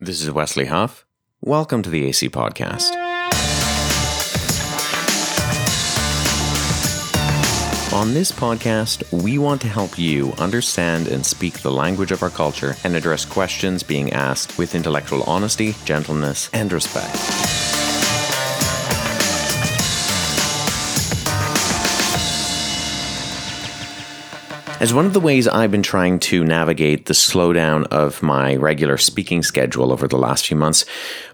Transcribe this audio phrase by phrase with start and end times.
[0.00, 1.04] This is Wesley Huff.
[1.40, 2.94] Welcome to the AC Podcast.
[7.92, 12.30] On this podcast, we want to help you understand and speak the language of our
[12.30, 17.47] culture and address questions being asked with intellectual honesty, gentleness, and respect.
[24.80, 28.96] As one of the ways I've been trying to navigate the slowdown of my regular
[28.96, 30.84] speaking schedule over the last few months,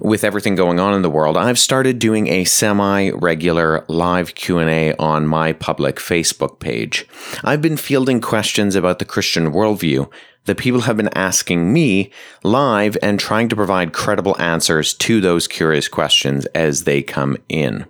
[0.01, 5.27] with everything going on in the world, I've started doing a semi-regular live Q&A on
[5.27, 7.07] my public Facebook page.
[7.45, 10.11] I've been fielding questions about the Christian worldview
[10.47, 12.11] that people have been asking me
[12.43, 17.87] live and trying to provide credible answers to those curious questions as they come in.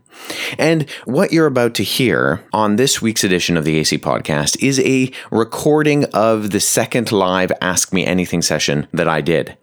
[0.59, 4.79] And what you're about to hear on this week's edition of the AC podcast is
[4.81, 9.57] a recording of the second live Ask Me Anything session that I did.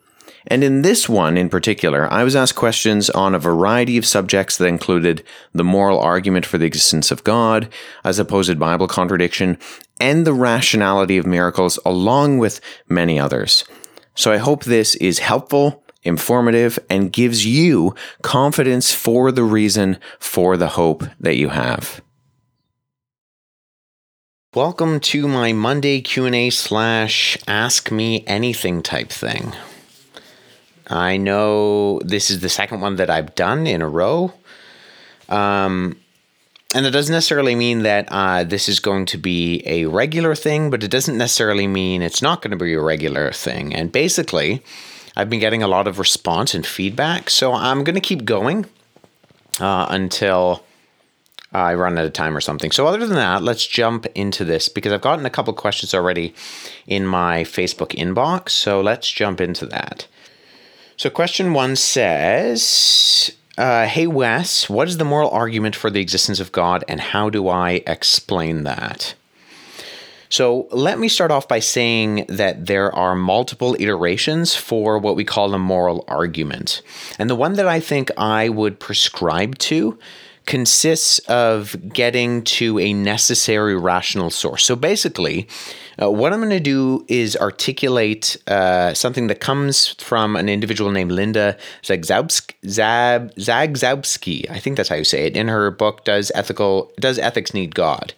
[0.48, 4.58] And in this one in particular, I was asked questions on a variety of subjects
[4.58, 7.70] that included the moral argument for the existence of God,
[8.04, 9.58] a supposed Bible contradiction,
[10.00, 13.64] and the rationality of miracles, along with many others.
[14.16, 20.58] So I hope this is helpful, informative, and gives you confidence for the reason for
[20.58, 22.02] the hope that you have.
[24.54, 29.54] Welcome to my Monday Q&A slash ask me anything type thing.
[30.92, 34.34] I know this is the second one that I've done in a row.
[35.30, 35.98] Um,
[36.74, 40.70] and that doesn't necessarily mean that uh, this is going to be a regular thing,
[40.70, 43.74] but it doesn't necessarily mean it's not going to be a regular thing.
[43.74, 44.64] And basically,
[45.16, 48.66] I've been getting a lot of response and feedback, so I'm going to keep going
[49.60, 50.64] uh, until
[51.54, 52.72] I run out of time or something.
[52.72, 56.34] So, other than that, let's jump into this because I've gotten a couple questions already
[56.88, 58.50] in my Facebook inbox.
[58.50, 60.08] So, let's jump into that.
[61.02, 66.40] So, question one says, uh, Hey Wes, what is the moral argument for the existence
[66.40, 69.16] of God and how do I explain that?
[70.30, 75.26] So, let me start off by saying that there are multiple iterations for what we
[75.26, 76.84] call a moral argument.
[77.18, 79.98] And the one that I think I would prescribe to
[80.52, 84.66] consists of getting to a necessary rational source.
[84.66, 85.48] So basically,
[85.98, 90.92] uh, what I'm going to do is articulate uh, something that comes from an individual
[90.92, 92.52] named Linda Zagzebski.
[94.50, 97.74] I think that's how you say it, in her book "Does Ethical Does Ethics Need
[97.74, 98.14] God?"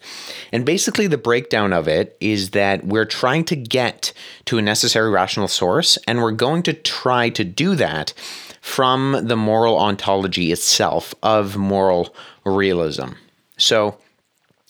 [0.51, 4.11] And basically, the breakdown of it is that we're trying to get
[4.45, 8.15] to a necessary rational source, and we're going to try to do that
[8.63, 12.15] from the moral ontology itself of moral
[12.45, 13.09] realism.
[13.57, 13.97] So,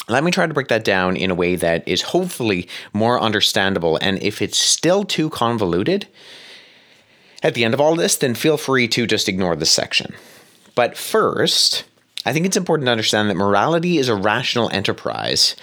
[0.10, 4.00] let me try to break that down in a way that is hopefully more understandable.
[4.02, 6.08] And if it's still too convoluted
[7.44, 10.16] at the end of all this, then feel free to just ignore this section.
[10.74, 11.84] But first,
[12.26, 15.56] I think it's important to understand that morality is a rational enterprise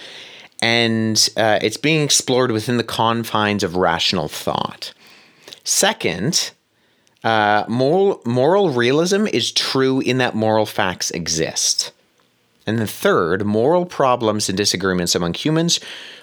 [0.61, 4.93] and uh, it's being explored within the confines of rational thought.
[5.65, 6.51] Second,
[7.23, 11.91] uh, moral, moral realism is true in that moral facts exist.
[12.65, 15.79] And the third, moral problems and disagreements among humans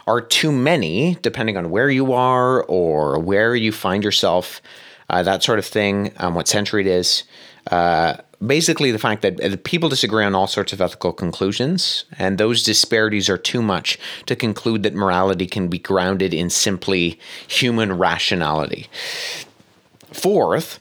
[0.07, 4.63] are too many, depending on where you are or where you find yourself,
[5.11, 7.25] uh, that sort of thing, um, what century it is.
[7.71, 12.63] Uh, basically, the fact that people disagree on all sorts of ethical conclusions, and those
[12.63, 18.89] disparities are too much to conclude that morality can be grounded in simply human rationality.
[20.13, 20.81] Fourth,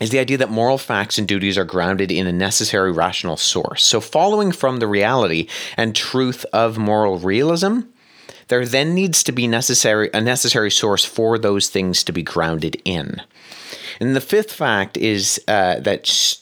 [0.00, 3.84] is the idea that moral facts and duties are grounded in a necessary rational source.
[3.84, 7.80] So, following from the reality and truth of moral realism,
[8.48, 12.80] there then needs to be necessary a necessary source for those things to be grounded
[12.84, 13.22] in.
[14.00, 16.38] And the fifth fact is uh, that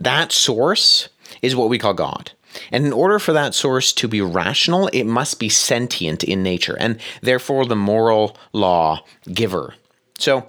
[0.00, 1.08] that source
[1.42, 2.32] is what we call God.
[2.72, 6.76] And in order for that source to be rational, it must be sentient in nature
[6.78, 9.74] and therefore the moral law giver.
[10.18, 10.48] So,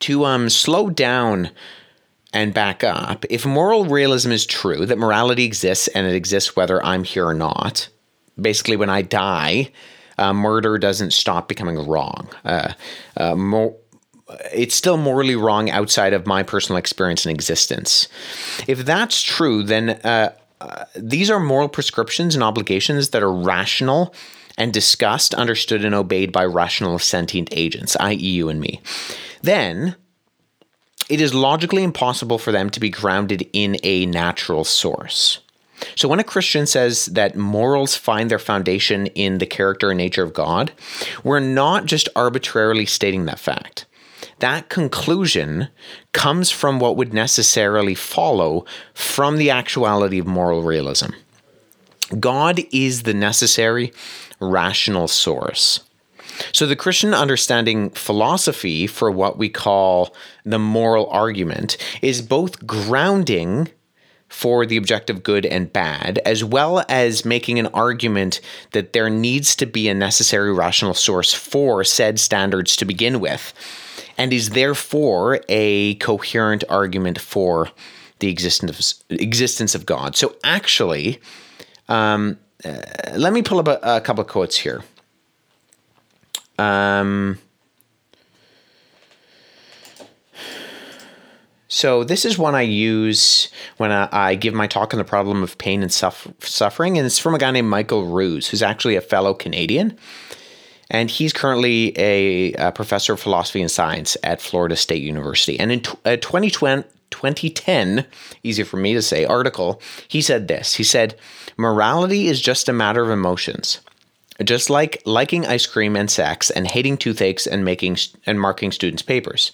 [0.00, 1.50] to um, slow down
[2.32, 6.84] and back up, if moral realism is true, that morality exists and it exists whether
[6.84, 7.88] I'm here or not,
[8.40, 9.70] basically, when I die,
[10.18, 12.28] uh, murder doesn't stop becoming wrong.
[12.44, 12.72] Uh,
[13.16, 13.70] uh,
[14.52, 18.08] it's still morally wrong outside of my personal experience and existence.
[18.68, 24.14] If that's true, then uh, uh, these are moral prescriptions and obligations that are rational
[24.60, 28.80] and discussed, understood, and obeyed by rational sentient agents, i.e., you and me
[29.42, 29.96] then
[31.08, 35.40] it is logically impossible for them to be grounded in a natural source.
[35.96, 40.22] So, when a Christian says that morals find their foundation in the character and nature
[40.22, 40.72] of God,
[41.24, 43.86] we're not just arbitrarily stating that fact.
[44.40, 45.68] that conclusion
[46.12, 48.64] comes from what would necessarily follow
[48.94, 51.10] from the actuality of moral realism.
[52.18, 53.92] God is the necessary
[54.40, 55.80] rational source.
[56.52, 60.14] So, the Christian understanding philosophy for what we call
[60.44, 63.68] the moral argument is both grounding
[64.28, 68.40] for the objective good and bad, as well as making an argument
[68.70, 73.52] that there needs to be a necessary rational source for said standards to begin with,
[74.16, 77.70] and is therefore a coherent argument for
[78.20, 80.16] the existence of, existence of God.
[80.16, 81.20] So, actually,
[81.88, 84.82] um, uh, let me pull up a, a couple of quotes here.
[86.58, 87.38] Um,
[91.68, 93.48] so this is one I use
[93.78, 97.06] when I, I, give my talk on the problem of pain and suffer, suffering, and
[97.06, 99.96] it's from a guy named Michael Ruse, who's actually a fellow Canadian,
[100.90, 105.58] and he's currently a, a professor of philosophy and science at Florida State University.
[105.58, 108.06] And in t- uh, 2020, 2010,
[108.42, 110.74] easier for me to say, article, he said this.
[110.74, 111.18] He said,
[111.56, 113.80] Morality is just a matter of emotions.
[114.42, 119.02] Just like liking ice cream and sex and hating toothaches and making and marking students'
[119.02, 119.52] papers.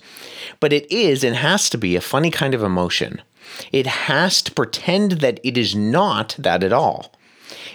[0.61, 3.21] But it is and has to be a funny kind of emotion.
[3.73, 7.13] It has to pretend that it is not that at all.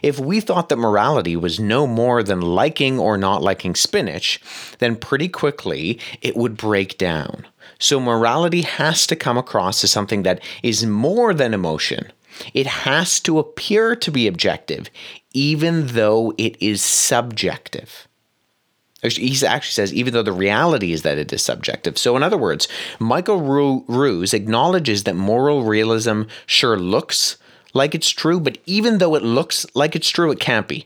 [0.01, 4.39] If we thought that morality was no more than liking or not liking spinach,
[4.79, 7.45] then pretty quickly it would break down.
[7.81, 12.11] So morality has to come across as something that is more than emotion.
[12.53, 14.89] It has to appear to be objective,
[15.33, 18.07] even though it is subjective.
[19.01, 21.97] He actually says, even though the reality is that it is subjective.
[21.97, 22.67] So, in other words,
[22.99, 27.37] Michael Ruse acknowledges that moral realism sure looks
[27.73, 30.85] like it's true, but even though it looks like it's true, it can't be.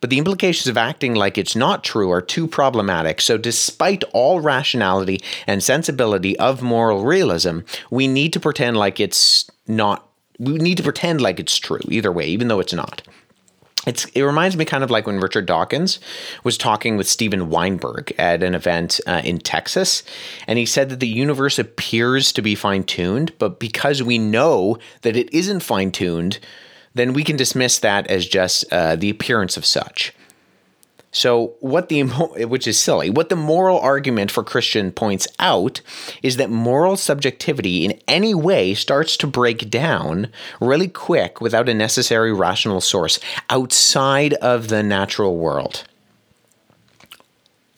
[0.00, 3.20] But the implications of acting like it's not true are too problematic.
[3.20, 7.60] So, despite all rationality and sensibility of moral realism,
[7.90, 10.08] we need to pretend like it's not,
[10.38, 13.02] we need to pretend like it's true either way, even though it's not.
[13.86, 15.98] It's, it reminds me kind of like when Richard Dawkins
[16.44, 20.02] was talking with Steven Weinberg at an event uh, in Texas.
[20.46, 24.78] And he said that the universe appears to be fine tuned, but because we know
[25.02, 26.38] that it isn't fine tuned,
[26.94, 30.14] then we can dismiss that as just uh, the appearance of such.
[31.10, 32.02] So, what the
[32.46, 35.80] which is silly, what the moral argument for Christian points out
[36.22, 40.28] is that moral subjectivity in any way starts to break down
[40.60, 43.18] really quick without a necessary rational source
[43.48, 45.84] outside of the natural world.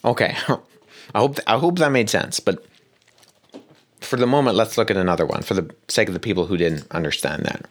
[0.04, 0.36] Okay,
[1.14, 2.64] I hope I hope that made sense, but
[4.00, 6.56] for the moment, let's look at another one for the sake of the people who
[6.56, 7.66] didn't understand that.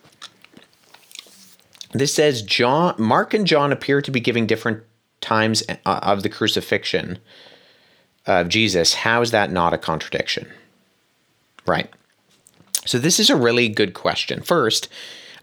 [1.91, 4.83] This says John, Mark, and John appear to be giving different
[5.21, 7.19] times uh, of the crucifixion
[8.25, 10.47] of Jesus, how is that not a contradiction?
[11.65, 11.89] Right.
[12.85, 14.41] So, this is a really good question.
[14.41, 14.87] First,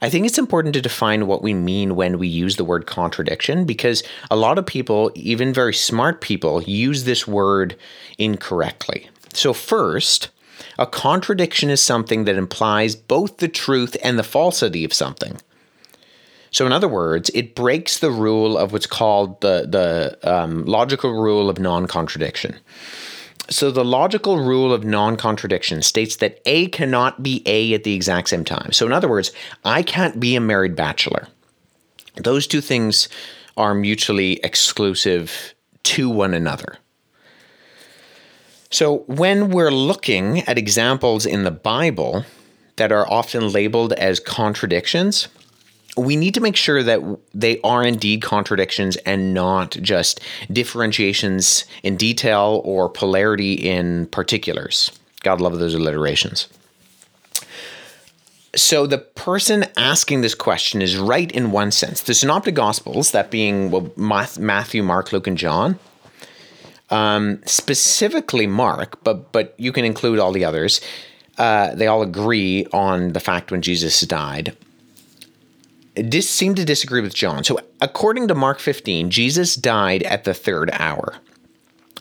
[0.00, 3.64] I think it's important to define what we mean when we use the word contradiction
[3.64, 7.76] because a lot of people, even very smart people, use this word
[8.18, 9.08] incorrectly.
[9.32, 10.28] So, first,
[10.78, 15.38] a contradiction is something that implies both the truth and the falsity of something.
[16.56, 21.12] So, in other words, it breaks the rule of what's called the, the um, logical
[21.12, 22.58] rule of non contradiction.
[23.50, 27.92] So, the logical rule of non contradiction states that A cannot be A at the
[27.92, 28.72] exact same time.
[28.72, 29.32] So, in other words,
[29.66, 31.28] I can't be a married bachelor.
[32.14, 33.10] Those two things
[33.58, 36.78] are mutually exclusive to one another.
[38.70, 42.24] So, when we're looking at examples in the Bible
[42.76, 45.28] that are often labeled as contradictions,
[45.96, 47.00] we need to make sure that
[47.34, 50.20] they are indeed contradictions and not just
[50.52, 54.90] differentiations in detail or polarity in particulars.
[55.22, 56.48] God love those alliterations.
[58.54, 62.00] So the person asking this question is right in one sense.
[62.02, 65.78] The Synoptic Gospels, that being Matthew, Mark, Luke, and John,
[66.88, 70.80] um, specifically Mark, but but you can include all the others.
[71.36, 74.56] Uh, they all agree on the fact when Jesus died
[75.96, 77.44] dis- seem to disagree with John.
[77.44, 81.16] So, according to Mark 15, Jesus died at the third hour,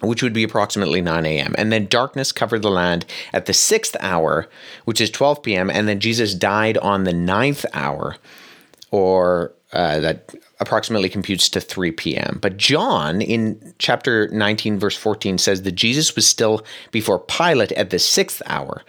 [0.02, 1.56] which would be approximately 9 a.m.
[1.58, 4.50] And then darkness covered the land at the sixth hour,
[4.86, 5.70] which is 12 p.m.
[5.70, 8.18] And then Jesus died on the ninth hour,
[8.92, 12.40] or uh, that approximately computes to 3 p.m.
[12.42, 17.90] But John, in chapter 19, verse 14, says that Jesus was still before Pilate at
[17.90, 18.84] the sixth hour.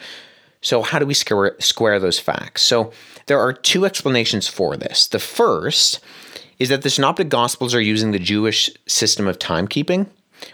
[0.60, 2.62] So, how do we square, square those facts?
[2.62, 2.92] So,
[3.26, 5.06] there are two explanations for this.
[5.06, 6.00] The first
[6.58, 10.08] is that the Synoptic Gospels are using the Jewish system of timekeeping,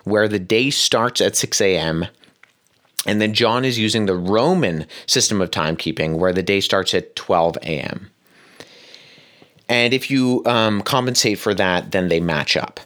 [0.05, 2.07] where the day starts at 6 a.m.
[3.07, 7.17] And then John is using the Roman system of timekeeping where the day starts at
[7.17, 8.11] 12 a.m.
[9.69, 12.81] And if you um, compensate for that, then they match up.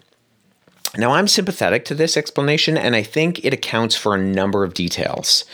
[0.96, 4.72] Now, I'm sympathetic to this explanation, and I think it accounts for a number of
[4.72, 5.44] details.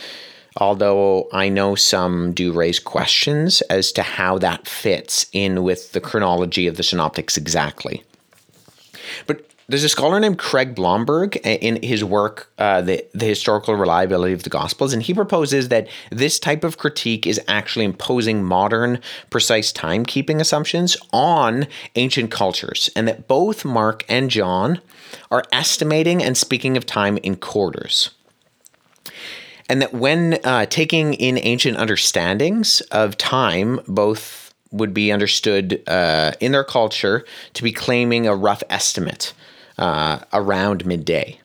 [0.57, 6.01] Although I know some do raise questions as to how that fits in with the
[6.01, 8.05] chronology of the synoptics exactly.
[9.27, 14.35] But there's a scholar named Craig Blomberg in his work, uh, the, the Historical Reliability
[14.35, 19.01] of the Gospels, and he proposes that this type of critique is actually imposing modern,
[19.31, 21.67] precise timekeeping assumptions on
[21.97, 24.81] ancient cultures, and that both Mark and John
[25.31, 28.11] are estimating and speaking of time in quarters.
[29.73, 36.33] And that when uh, taking in ancient understandings of time, both would be understood uh,
[36.41, 37.25] in their culture
[37.55, 39.33] to be claiming a rough estimate
[39.79, 41.41] uh, around midday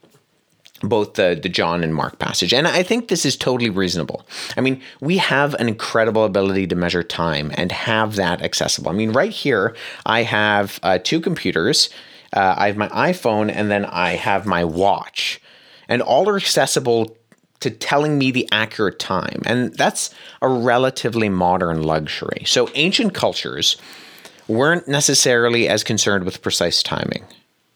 [0.82, 2.54] both the, the John and Mark passage.
[2.54, 4.28] And I think this is totally reasonable.
[4.58, 8.92] I mean, we have an incredible ability to measure time and have that accessible.
[8.92, 9.74] I mean, right here,
[10.06, 11.90] I have uh, two computers.
[12.34, 15.42] Uh, I have my iPhone and then I have my watch.
[15.88, 17.17] And all are accessible
[17.60, 19.42] to telling me the accurate time.
[19.46, 22.44] And that's a relatively modern luxury.
[22.46, 23.78] So ancient cultures
[24.48, 27.26] weren't necessarily as concerned with precise timing.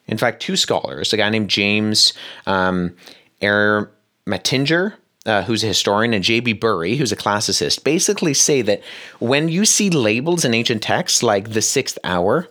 [0.07, 2.13] In fact, two scholars, a guy named James
[2.45, 2.95] um,
[3.41, 4.93] Ermatinger,
[5.25, 6.53] uh, who's a historian, and J.B.
[6.53, 8.81] Bury, who's a classicist, basically say that
[9.19, 12.47] when you see labels in ancient texts like the sixth hour,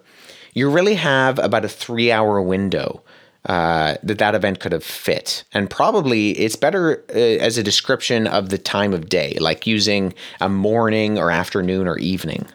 [0.55, 3.03] you really have about a three hour window
[3.47, 5.45] uh, that that event could have fit.
[5.53, 10.13] And probably it's better uh, as a description of the time of day, like using
[10.41, 12.47] a morning or afternoon or evening.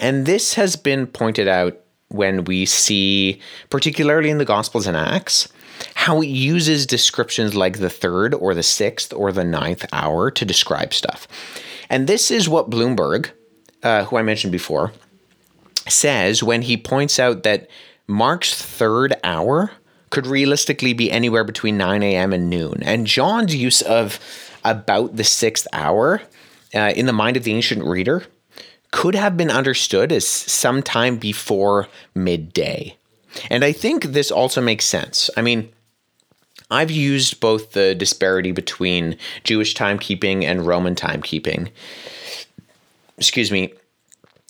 [0.00, 1.78] And this has been pointed out
[2.08, 3.40] when we see,
[3.70, 5.48] particularly in the Gospels and Acts,
[5.94, 10.44] how it uses descriptions like the third or the sixth or the ninth hour to
[10.44, 11.28] describe stuff.
[11.88, 13.30] And this is what Blomberg,
[13.82, 14.92] uh, who I mentioned before,
[15.88, 17.68] says when he points out that
[18.06, 19.72] Mark's third hour
[20.10, 22.32] could realistically be anywhere between 9 a.m.
[22.32, 22.82] and noon.
[22.82, 24.20] And John's use of
[24.64, 26.22] about the sixth hour
[26.74, 28.24] uh, in the mind of the ancient reader
[28.90, 32.96] could have been understood as sometime before midday.
[33.50, 35.30] And I think this also makes sense.
[35.36, 35.72] I mean,
[36.70, 41.70] I've used both the disparity between Jewish timekeeping and Roman timekeeping.
[43.18, 43.72] Excuse me.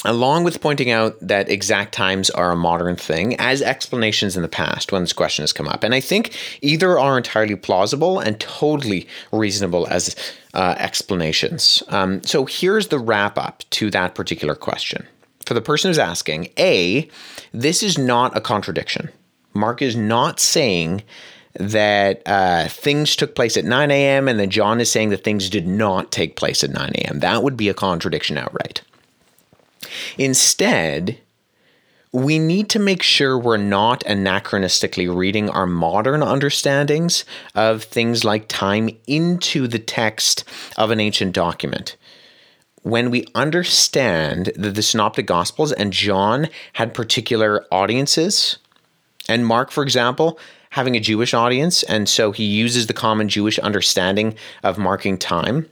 [0.05, 4.49] Along with pointing out that exact times are a modern thing as explanations in the
[4.49, 5.85] past when this question has come up.
[5.85, 10.17] And I think either are entirely plausible and totally reasonable as
[10.55, 11.85] uh, explanations.
[11.89, 15.07] Um, so here's the wrap up to that particular question.
[15.47, 17.09] For the person who's asking, A,
[17.53, 19.11] this is not a contradiction.
[19.55, 21.03] Mark is not saying
[21.55, 24.27] that uh, things took place at 9 a.m.
[24.27, 27.21] and then John is saying that things did not take place at 9 a.m.
[27.21, 28.83] That would be a contradiction outright.
[30.19, 31.19] Instead,
[32.13, 37.25] we need to make sure we're not anachronistically reading our modern understandings
[37.55, 40.45] of things like time into the text
[40.77, 41.97] of an ancient document.
[42.83, 48.59] When we understand that the Synoptic Gospels and John had particular audiences,
[49.29, 50.39] and Mark, for example,
[50.71, 55.69] having a Jewish audience, and so he uses the common Jewish understanding of marking time.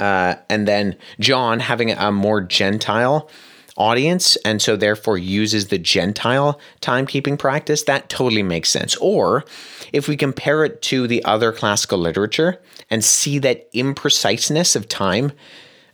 [0.00, 3.28] Uh, and then John having a more Gentile
[3.76, 8.96] audience and so therefore uses the Gentile timekeeping practice, that totally makes sense.
[8.96, 9.44] Or
[9.92, 15.32] if we compare it to the other classical literature and see that impreciseness of time,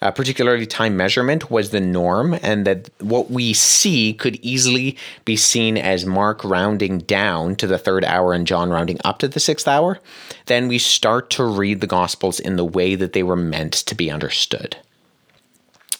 [0.04, 5.34] uh, particularly time measurement, was the norm, and that what we see could easily be
[5.34, 9.40] seen as Mark rounding down to the third hour and John rounding up to the
[9.40, 9.98] sixth hour,
[10.44, 13.94] then we start to read the Gospels in the way that they were meant to
[13.94, 14.76] be understood.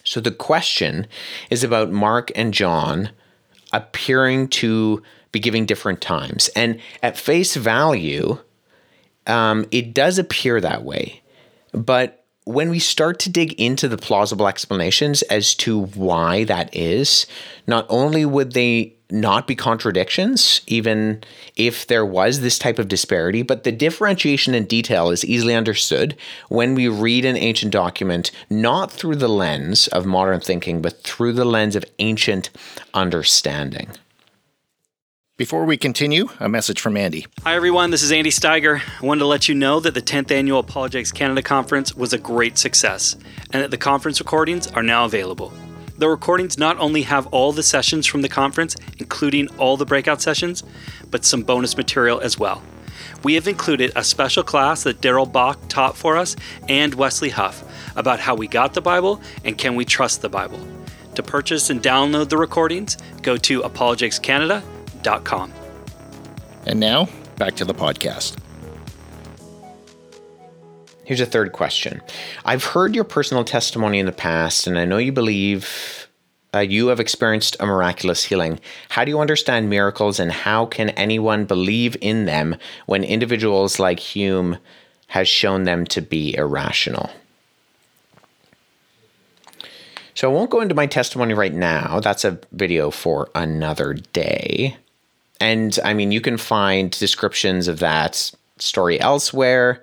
[0.04, 1.06] So the question
[1.48, 3.08] is about Mark and John
[3.72, 6.48] appearing to be giving different times.
[6.48, 8.38] And at face value,
[9.26, 11.22] um, it does appear that way.
[11.72, 17.26] But when we start to dig into the plausible explanations as to why that is,
[17.66, 21.22] not only would they not be contradictions, even
[21.56, 26.16] if there was this type of disparity, but the differentiation in detail is easily understood
[26.48, 31.32] when we read an ancient document not through the lens of modern thinking, but through
[31.32, 32.50] the lens of ancient
[32.92, 33.88] understanding.
[35.36, 37.26] Before we continue, a message from Andy.
[37.42, 37.90] Hi, everyone.
[37.90, 38.80] This is Andy Steiger.
[38.80, 42.18] I wanted to let you know that the 10th Annual Apologetics Canada Conference was a
[42.18, 43.16] great success
[43.52, 45.52] and that the conference recordings are now available.
[45.98, 50.22] The recordings not only have all the sessions from the conference, including all the breakout
[50.22, 50.62] sessions,
[51.10, 52.62] but some bonus material as well.
[53.24, 56.36] we have included a special class that Darrell Bock taught for us
[56.68, 57.64] and Wesley Huff
[57.96, 60.64] about how we got the Bible and can we trust the Bible.
[61.16, 63.62] To purchase and download the recordings, go to
[65.04, 65.52] apologeticscanada.com.
[66.66, 68.38] And now, back to the podcast.
[71.04, 72.00] Here's a third question.
[72.46, 76.08] I've heard your personal testimony in the past, and I know you believe
[76.54, 78.58] uh, you have experienced a miraculous healing.
[78.88, 82.56] How do you understand miracles, and how can anyone believe in them
[82.86, 84.56] when individuals like Hume
[85.08, 87.10] has shown them to be irrational?
[90.14, 92.00] So I won't go into my testimony right now.
[92.00, 94.76] That's a video for another day.
[95.44, 99.82] And I mean, you can find descriptions of that story elsewhere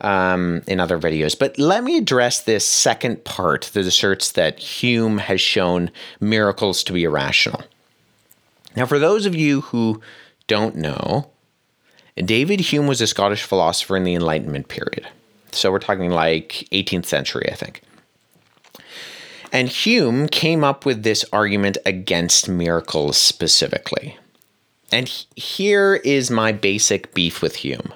[0.00, 1.36] um, in other videos.
[1.36, 6.92] But let me address this second part that asserts that Hume has shown miracles to
[6.92, 7.64] be irrational.
[8.76, 10.00] Now, for those of you who
[10.46, 11.28] don't know,
[12.14, 15.08] David Hume was a Scottish philosopher in the Enlightenment period.
[15.50, 17.82] So we're talking like 18th century, I think.
[19.52, 24.16] And Hume came up with this argument against miracles specifically.
[24.92, 27.92] And here is my basic beef with Hume.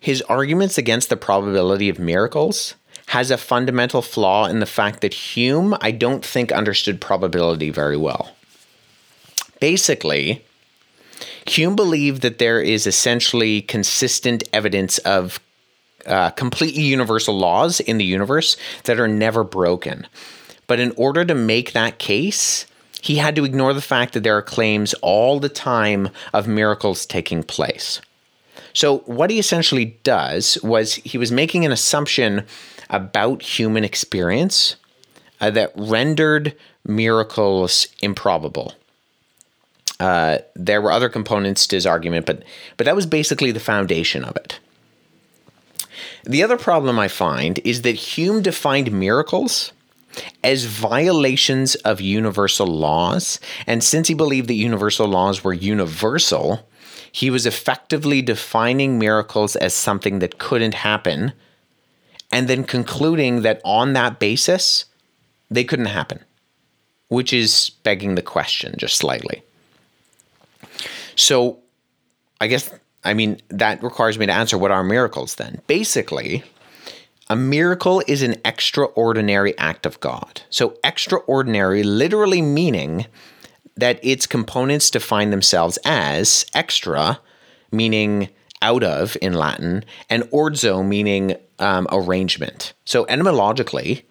[0.00, 2.74] His arguments against the probability of miracles
[3.06, 7.96] has a fundamental flaw in the fact that Hume, I don't think, understood probability very
[7.96, 8.34] well.
[9.60, 10.44] Basically,
[11.46, 15.38] Hume believed that there is essentially consistent evidence of
[16.06, 20.06] uh, completely universal laws in the universe that are never broken.
[20.66, 22.66] But in order to make that case,
[23.04, 27.04] he had to ignore the fact that there are claims all the time of miracles
[27.04, 28.00] taking place.
[28.72, 32.46] So, what he essentially does was he was making an assumption
[32.88, 34.76] about human experience
[35.38, 36.56] uh, that rendered
[36.86, 38.72] miracles improbable.
[40.00, 42.42] Uh, there were other components to his argument, but
[42.78, 44.58] but that was basically the foundation of it.
[46.22, 49.72] The other problem I find is that Hume defined miracles
[50.42, 53.40] as violations of universal laws.
[53.66, 56.68] And since he believed that universal laws were universal,
[57.10, 61.32] he was effectively defining miracles as something that couldn't happen
[62.34, 64.86] and then concluding that on that basis,
[65.50, 66.18] they couldn't happen,
[67.06, 69.44] which is begging the question just slightly.
[71.14, 71.60] So,
[72.40, 72.72] I guess,
[73.04, 75.60] I mean, that requires me to answer what are miracles then?
[75.68, 76.42] Basically,
[77.28, 80.42] a miracle is an extraordinary act of God.
[80.50, 83.06] So, extraordinary literally meaning
[83.76, 87.20] that its components define themselves as extra,
[87.72, 88.28] meaning
[88.62, 92.72] out of in Latin, and ordo, meaning um, arrangement.
[92.84, 94.06] So, etymologically,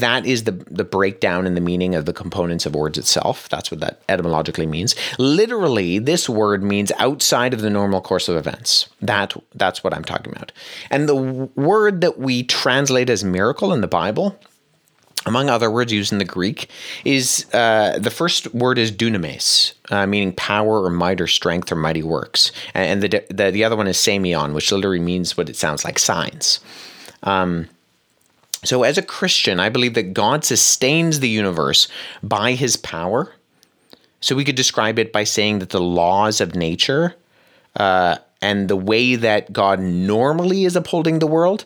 [0.00, 3.48] that is the the breakdown in the meaning of the components of words itself.
[3.48, 4.94] That's what that etymologically means.
[5.18, 8.88] Literally, this word means outside of the normal course of events.
[9.00, 10.52] That that's what I'm talking about.
[10.90, 14.38] And the word that we translate as miracle in the Bible
[15.26, 16.70] among other words used in the Greek,
[17.04, 21.76] is uh, the first word is dunamis, uh, meaning power or might or strength or
[21.76, 25.56] mighty works, and the the, the other one is semeion, which literally means what it
[25.56, 26.60] sounds like, signs.
[27.22, 27.68] Um,
[28.64, 31.86] so, as a Christian, I believe that God sustains the universe
[32.22, 33.32] by his power.
[34.20, 37.14] So, we could describe it by saying that the laws of nature
[37.76, 41.64] uh, and the way that God normally is upholding the world,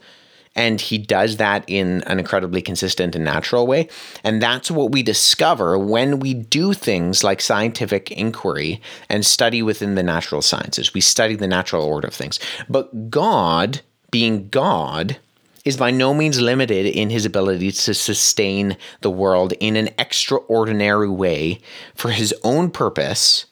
[0.55, 3.89] and he does that in an incredibly consistent and natural way.
[4.23, 9.95] And that's what we discover when we do things like scientific inquiry and study within
[9.95, 10.93] the natural sciences.
[10.93, 12.39] We study the natural order of things.
[12.69, 15.17] But God, being God,
[15.65, 21.09] is by no means limited in his ability to sustain the world in an extraordinary
[21.09, 21.61] way
[21.95, 23.47] for his own purpose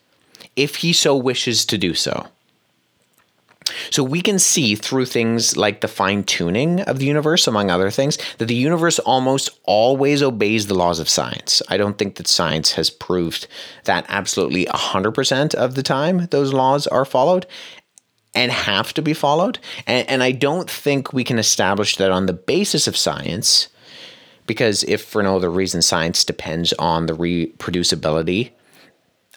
[0.57, 2.27] if he so wishes to do so.
[3.91, 7.91] So we can see through things like the fine tuning of the universe, among other
[7.91, 11.63] things, that the universe almost always obeys the laws of science.
[11.69, 13.47] I don't think that science has proved
[13.85, 17.47] that absolutely 100% of the time those laws are followed
[18.35, 19.59] and have to be followed.
[19.87, 23.69] And, and I don't think we can establish that on the basis of science,
[24.47, 28.51] because if for no other reason, science depends on the reproducibility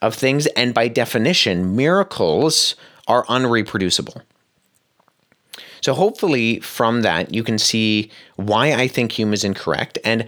[0.02, 0.48] of things.
[0.48, 2.76] And by definition, miracles
[3.08, 4.22] are unreproducible.
[5.82, 10.26] So hopefully from that you can see why I think Hume is incorrect and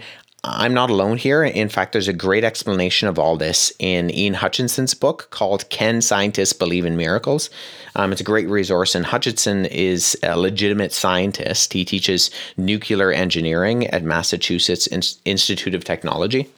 [0.48, 1.42] I'm not alone here.
[1.42, 6.00] In fact, there's a great explanation of all this in Ian Hutchinson's book called Can
[6.00, 7.50] Scientists Believe in Miracles?
[7.96, 11.72] Um, it's a great resource, and Hutchinson is a legitimate scientist.
[11.72, 14.86] He teaches nuclear engineering at Massachusetts
[15.24, 16.48] Institute of Technology.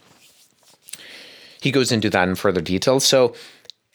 [1.62, 3.00] He goes into that in further detail.
[3.00, 3.34] So,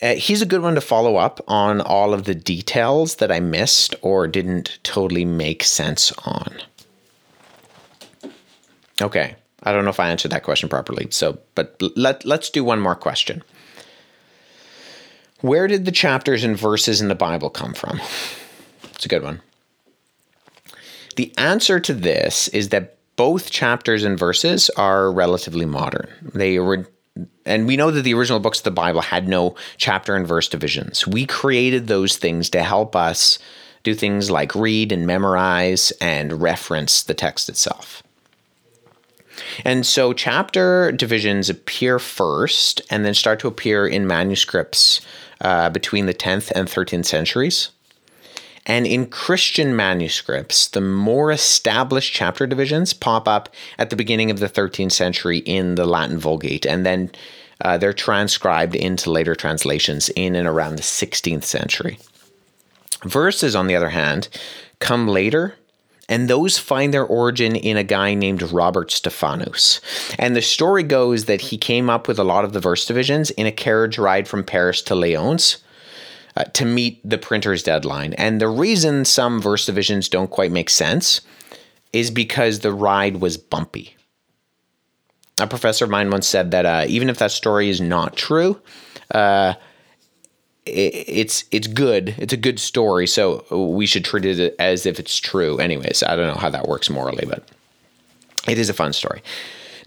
[0.01, 3.39] uh, he's a good one to follow up on all of the details that I
[3.39, 6.57] missed or didn't totally make sense on.
[9.01, 11.07] Okay, I don't know if I answered that question properly.
[11.09, 13.43] So, but let let's do one more question.
[15.41, 17.99] Where did the chapters and verses in the Bible come from?
[18.95, 19.41] It's a good one.
[21.15, 26.07] The answer to this is that both chapters and verses are relatively modern.
[26.33, 26.87] They were
[27.45, 30.47] and we know that the original books of the Bible had no chapter and verse
[30.47, 31.05] divisions.
[31.05, 33.37] We created those things to help us
[33.83, 38.01] do things like read and memorize and reference the text itself.
[39.65, 45.01] And so chapter divisions appear first and then start to appear in manuscripts
[45.41, 47.69] uh, between the 10th and 13th centuries.
[48.65, 54.39] And in Christian manuscripts, the more established chapter divisions pop up at the beginning of
[54.39, 57.11] the 13th century in the Latin Vulgate, and then
[57.59, 61.99] uh, they're transcribed into later translations in and around the 16th century.
[63.03, 64.29] Verses, on the other hand,
[64.79, 65.55] come later
[66.09, 69.79] and those find their origin in a guy named Robert Stephanus.
[70.19, 73.31] And the story goes that he came up with a lot of the verse divisions
[73.31, 75.57] in a carriage ride from Paris to Lyons
[76.35, 78.13] uh, to meet the printer's deadline.
[78.13, 81.21] And the reason some verse divisions don't quite make sense
[81.93, 83.95] is because the ride was bumpy.
[85.39, 88.59] A professor of mine once said that uh, even if that story is not true,
[89.11, 89.53] uh,
[90.65, 92.15] it's it's good.
[92.17, 95.57] It's a good story, so we should treat it as if it's true.
[95.57, 97.43] Anyways, I don't know how that works morally, but
[98.47, 99.21] it is a fun story.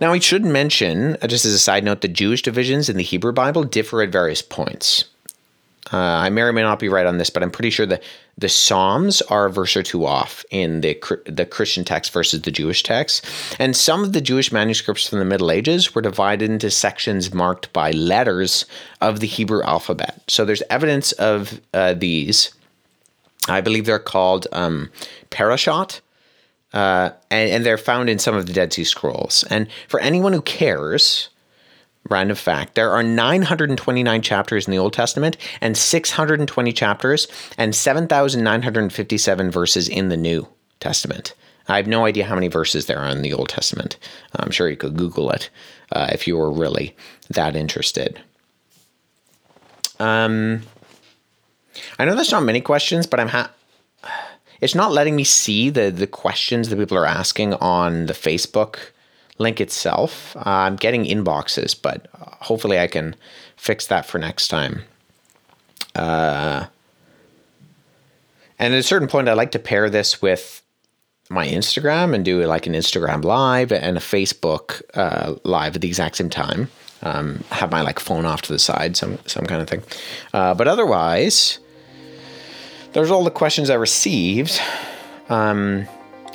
[0.00, 3.02] Now, we should mention, uh, just as a side note, the Jewish divisions in the
[3.02, 5.06] Hebrew Bible differ at various points.
[5.92, 8.02] Uh, I may or may not be right on this, but I'm pretty sure that
[8.36, 12.50] the Psalms are a verse or two off in the the Christian text versus the
[12.50, 13.24] Jewish text.
[13.58, 17.72] And some of the Jewish manuscripts from the Middle Ages were divided into sections marked
[17.72, 18.66] by letters
[19.00, 20.22] of the Hebrew alphabet.
[20.28, 22.52] So there's evidence of uh, these.
[23.48, 24.90] I believe they're called um,
[25.30, 26.00] parashot.
[26.72, 29.44] Uh, and, and they're found in some of the Dead Sea Scrolls.
[29.48, 31.30] And for anyone who cares,
[32.08, 39.50] random fact there are 929 chapters in the Old Testament and 620 chapters and 7,957
[39.50, 40.48] verses in the New
[40.80, 41.34] Testament.
[41.68, 43.96] I have no idea how many verses there are in the Old Testament.
[44.36, 45.50] I'm sure you could Google it
[45.92, 46.94] uh, if you were really
[47.30, 48.20] that interested.
[49.98, 50.62] Um,
[51.98, 53.50] I know there's not many questions, but I'm ha-
[54.60, 58.78] it's not letting me see the the questions that people are asking on the Facebook
[59.38, 60.36] link itself.
[60.36, 63.14] Uh, I'm getting inboxes, but hopefully I can
[63.56, 64.82] fix that for next time.
[65.94, 66.66] Uh,
[68.58, 70.62] and at a certain point, I like to pair this with
[71.28, 75.88] my Instagram and do like an Instagram live and a Facebook uh, live at the
[75.88, 76.68] exact same time.
[77.02, 79.82] Um, have my like phone off to the side, some some kind of thing.
[80.32, 81.58] Uh, but otherwise,
[82.92, 84.58] there's all the questions I received.
[85.28, 85.86] Um,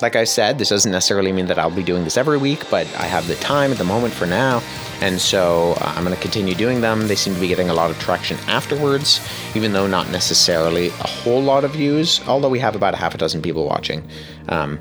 [0.01, 2.87] like I said, this doesn't necessarily mean that I'll be doing this every week, but
[2.95, 4.61] I have the time at the moment for now.
[5.01, 7.07] And so uh, I'm going to continue doing them.
[7.07, 9.19] They seem to be getting a lot of traction afterwards,
[9.55, 13.15] even though not necessarily a whole lot of views, although we have about a half
[13.15, 14.07] a dozen people watching
[14.49, 14.79] um,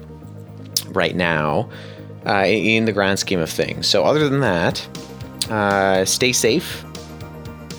[0.88, 1.68] right now
[2.26, 3.86] uh, in the grand scheme of things.
[3.86, 4.86] So, other than that,
[5.50, 6.84] uh, stay safe.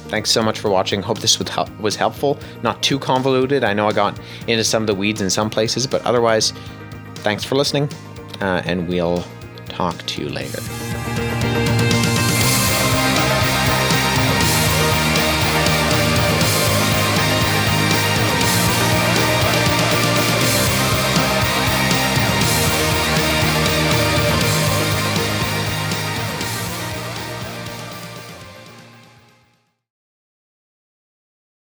[0.10, 1.02] Thanks so much for watching.
[1.02, 2.38] Hope this was helpful.
[2.64, 3.64] Not too convoluted.
[3.64, 6.52] I know I got into some of the weeds in some places, but otherwise,
[7.22, 7.90] Thanks for listening,
[8.42, 9.24] uh, and we'll
[9.68, 10.60] talk to you later.